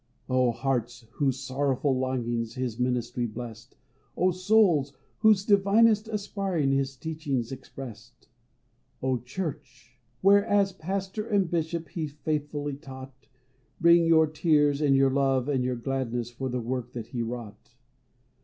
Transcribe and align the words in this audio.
59 0.23 0.25
PHILLIPS 0.29 0.33
BROOKS. 0.33 0.59
O 0.59 0.61
hearts, 0.63 1.05
whose 1.11 1.39
sorrowful 1.41 1.95
longings 1.99 2.55
His 2.55 2.79
ministry 2.79 3.27
blessed,— 3.27 3.75
O 4.17 4.31
souls, 4.31 4.93
whose 5.19 5.45
divinest 5.45 6.07
aspiring 6.07 6.71
His 6.71 6.95
teachings 6.95 7.51
expressed,— 7.51 8.27
O 9.03 9.19
Church, 9.19 9.99
where 10.21 10.43
as 10.43 10.73
pastor 10.73 11.27
and 11.27 11.51
Bishop 11.51 11.89
He 11.89 12.07
faithfully 12.07 12.77
taught,— 12.77 13.27
Bring 13.79 14.07
your 14.07 14.25
tears, 14.25 14.81
and 14.81 14.95
your 14.95 15.11
love, 15.11 15.47
and 15.47 15.63
your 15.63 15.75
gladness 15.75 16.31
For 16.31 16.49
the 16.49 16.61
work 16.61 16.93
that 16.93 17.09
he 17.09 17.21
wrought 17.21 17.75